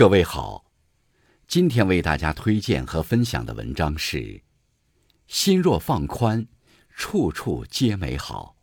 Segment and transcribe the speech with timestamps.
[0.00, 0.64] 各位好，
[1.46, 4.16] 今天为大家推荐和分享的文章是
[5.26, 6.48] 《心若放宽，
[6.88, 8.56] 处处皆美好》，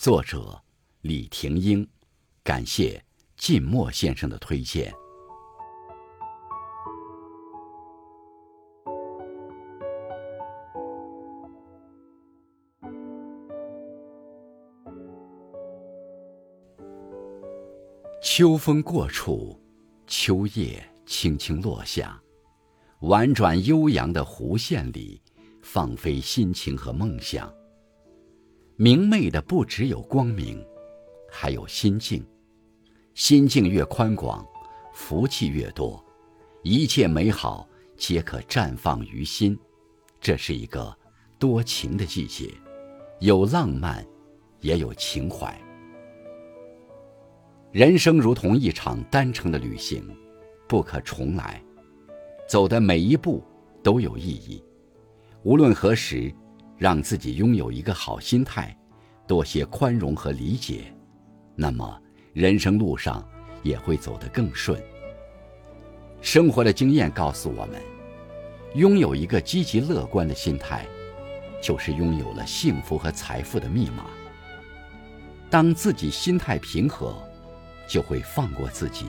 [0.00, 0.62] 作者
[1.00, 1.90] 李廷英，
[2.44, 3.04] 感谢
[3.36, 4.94] 晋墨先生的推荐。
[18.22, 19.60] 秋风过处。
[20.14, 22.20] 秋叶轻轻落下，
[23.00, 25.18] 婉转悠扬的弧线里，
[25.62, 27.50] 放飞心情和梦想。
[28.76, 30.62] 明媚的不只有光明，
[31.30, 32.22] 还有心境。
[33.14, 34.46] 心境越宽广，
[34.92, 36.04] 福气越多，
[36.62, 39.58] 一切美好皆可绽放于心。
[40.20, 40.94] 这是一个
[41.38, 42.52] 多情的季节，
[43.20, 44.06] 有浪漫，
[44.60, 45.58] 也有情怀。
[47.72, 50.06] 人生如同一场单程的旅行，
[50.68, 51.58] 不可重来。
[52.46, 53.42] 走的每一步
[53.82, 54.62] 都有意义。
[55.42, 56.30] 无论何时，
[56.76, 58.76] 让自己拥有一个好心态，
[59.26, 60.94] 多些宽容和理解，
[61.56, 61.98] 那么
[62.34, 63.26] 人生路上
[63.62, 64.78] 也会走得更顺。
[66.20, 67.80] 生活的经验告诉我们，
[68.74, 70.86] 拥有一个积极乐观的心态，
[71.62, 74.04] 就是拥有了幸福和财富的密码。
[75.48, 77.16] 当自己心态平和。
[77.92, 79.04] 就会放过自己，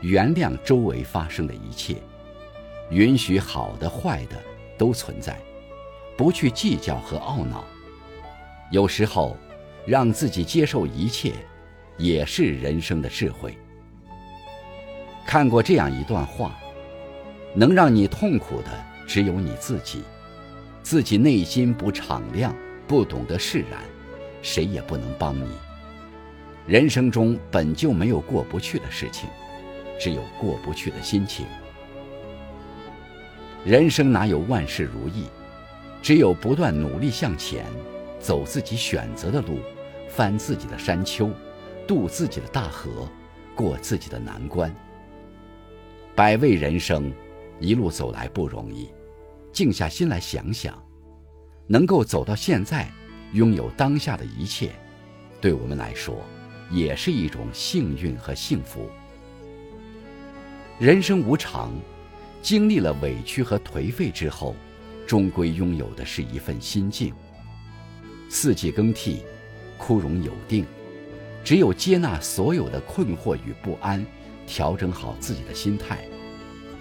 [0.00, 1.96] 原谅周围发生的一切，
[2.88, 4.36] 允许好的坏的
[4.78, 5.38] 都存在，
[6.16, 7.62] 不去计较和懊恼。
[8.70, 9.36] 有时候，
[9.84, 11.34] 让自己接受一切，
[11.98, 13.58] 也是人生的智慧。
[15.26, 16.58] 看过这样一段话：
[17.54, 18.70] 能让你痛苦的
[19.06, 20.02] 只有你自己，
[20.82, 22.56] 自己内心不敞亮，
[22.88, 23.82] 不懂得释然，
[24.40, 25.46] 谁也不能帮你。
[26.66, 29.28] 人生中本就没有过不去的事情，
[30.00, 31.44] 只有过不去的心情。
[33.66, 35.26] 人生哪有万事如意？
[36.00, 37.66] 只有不断努力向前，
[38.18, 39.58] 走自己选择的路，
[40.08, 41.30] 翻自己的山丘，
[41.86, 43.08] 渡自己的大河，
[43.54, 44.74] 过自己的难关。
[46.14, 47.12] 百味人生，
[47.60, 48.90] 一路走来不容易。
[49.52, 50.82] 静下心来想想，
[51.66, 52.90] 能够走到现在，
[53.34, 54.70] 拥有当下的一切，
[55.42, 56.16] 对我们来说。
[56.70, 58.90] 也是一种幸运和幸福。
[60.78, 61.72] 人生无常，
[62.42, 64.56] 经历了委屈和颓废之后，
[65.06, 67.14] 终归拥有的是一份心境。
[68.28, 69.22] 四季更替，
[69.78, 70.66] 枯荣有定，
[71.44, 74.04] 只有接纳所有的困惑与不安，
[74.46, 76.04] 调整好自己的心态，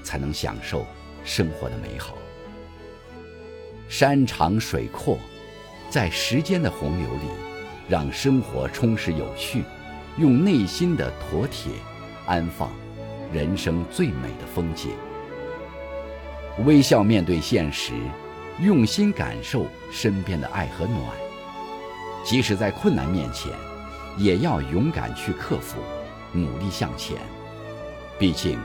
[0.03, 0.85] 才能享受
[1.23, 2.17] 生活的美好。
[3.87, 5.19] 山长水阔，
[5.89, 7.52] 在时间的洪流里。
[7.87, 9.63] 让生活充实有趣，
[10.17, 11.71] 用内心的妥帖
[12.25, 12.71] 安放
[13.31, 14.91] 人生最美的风景。
[16.65, 17.93] 微笑面对现实，
[18.61, 20.99] 用心感受身边的爱和暖。
[22.23, 23.51] 即使在困难面前，
[24.17, 25.79] 也要勇敢去克服，
[26.31, 27.17] 努力向前。
[28.17, 28.57] 毕竟，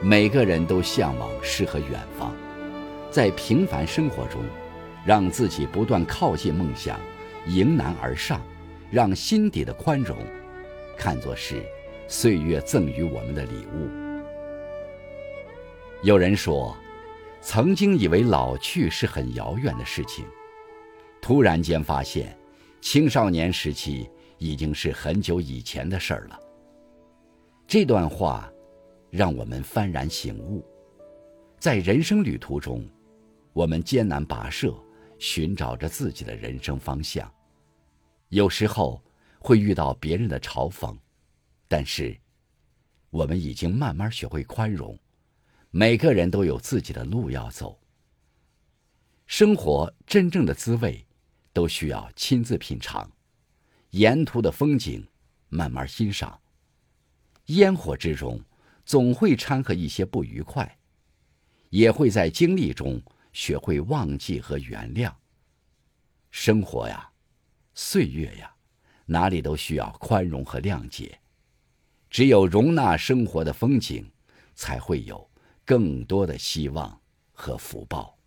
[0.00, 2.32] 每个人都向往诗和远方，
[3.10, 4.40] 在平凡生活中，
[5.04, 6.98] 让自己不断靠近梦想。
[7.46, 8.40] 迎难而上，
[8.90, 10.16] 让心底的宽容
[10.96, 11.62] 看作是
[12.06, 13.88] 岁月赠予我们的礼物。
[16.02, 16.76] 有人说，
[17.40, 20.24] 曾经以为老去是很遥远的事情，
[21.20, 22.36] 突然间发现，
[22.80, 24.08] 青少年时期
[24.38, 26.38] 已经是很久以前的事儿了。
[27.66, 28.50] 这段话
[29.10, 30.64] 让我们幡然醒悟，
[31.58, 32.86] 在人生旅途中，
[33.52, 34.74] 我们艰难跋涉。
[35.20, 37.30] 寻找着自己的人生方向，
[38.30, 39.04] 有时候
[39.38, 40.96] 会遇到别人的嘲讽，
[41.68, 42.18] 但是
[43.10, 44.98] 我们已经慢慢学会宽容。
[45.70, 47.78] 每个人都有自己的路要走，
[49.26, 51.06] 生活真正的滋味
[51.52, 53.08] 都需要亲自品尝，
[53.90, 55.06] 沿途的风景
[55.50, 56.40] 慢慢欣赏。
[57.46, 58.42] 烟火之中
[58.86, 60.78] 总会掺和一些不愉快，
[61.68, 63.00] 也会在经历中。
[63.32, 65.12] 学会忘记和原谅。
[66.30, 67.10] 生活呀，
[67.74, 68.54] 岁月呀，
[69.06, 71.18] 哪里都需要宽容和谅解。
[72.08, 74.08] 只有容纳生活的风景，
[74.54, 75.28] 才会有
[75.64, 77.00] 更多的希望
[77.32, 78.19] 和福报。